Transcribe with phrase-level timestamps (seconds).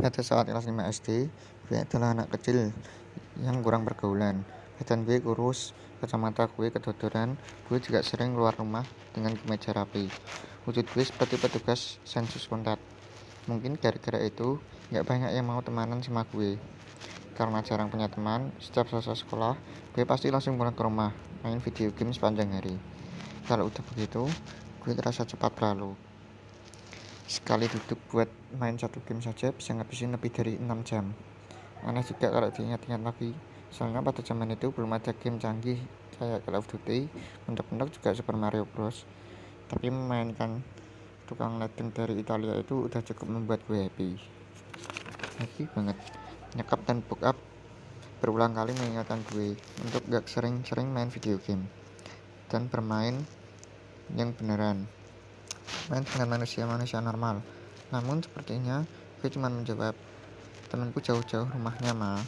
[0.00, 1.28] Pada saat kelas 5 SD,
[1.68, 2.72] gue adalah anak kecil
[3.44, 4.48] yang kurang pergaulan.
[4.80, 7.36] Badan gue kurus, kacamata gue kedodoran,
[7.68, 8.80] gue juga sering keluar rumah
[9.12, 10.08] dengan kemeja rapi.
[10.64, 12.80] Wujud gue seperti petugas sensus kontak.
[13.44, 14.56] Mungkin gara-gara itu,
[14.88, 16.56] gak banyak yang mau temanan sama gue.
[17.36, 19.52] Karena jarang punya teman, setiap selesai sekolah,
[19.92, 21.12] gue pasti langsung pulang ke rumah,
[21.44, 22.72] main video game sepanjang hari.
[23.44, 24.24] Kalau udah begitu,
[24.80, 25.92] gue terasa cepat berlalu.
[27.30, 28.26] Sekali duduk buat
[28.58, 31.14] main satu game saja bisa ngabisin lebih dari 6 jam.
[31.86, 33.30] Aneh juga kalau diingat-ingat lagi.
[33.70, 35.78] Soalnya pada zaman itu belum ada game canggih
[36.18, 37.06] kayak Call of Duty,
[37.46, 39.06] mentok-mentok juga Super Mario Bros.
[39.70, 40.58] Tapi memainkan
[41.30, 44.18] tukang ledeng dari Italia itu udah cukup membuat gue happy.
[45.38, 46.02] Happy banget.
[46.58, 47.38] Nyekap dan book up
[48.18, 49.54] berulang kali mengingatkan gue
[49.86, 51.70] untuk gak sering-sering main video game
[52.50, 53.22] dan bermain
[54.18, 54.90] yang beneran
[55.88, 57.42] main dengan manusia-manusia normal.
[57.90, 58.82] Namun sepertinya
[59.20, 59.92] gue cuma menjawab,
[60.70, 62.22] temanku jauh-jauh rumahnya mah.